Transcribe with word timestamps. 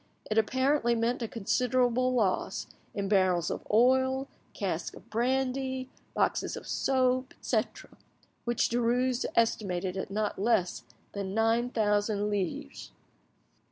It 0.31 0.39
apparently 0.39 0.95
meant 0.95 1.21
a 1.21 1.27
considerable 1.27 2.11
loss 2.15 2.65
in 2.95 3.07
barrels 3.07 3.51
of 3.51 3.67
oil, 3.71 4.27
casks 4.51 4.97
of 4.97 5.11
brandy, 5.11 5.91
boxes 6.15 6.57
of 6.57 6.65
soap, 6.67 7.35
etc., 7.37 7.91
which 8.43 8.69
Derues 8.69 9.25
estimated 9.35 9.95
at 9.97 10.09
not 10.09 10.39
less 10.39 10.85
than 11.11 11.35
nine 11.35 11.69
thousand 11.69 12.31
livres. 12.31 12.91